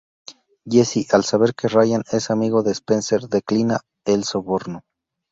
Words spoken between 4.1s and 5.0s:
soborno.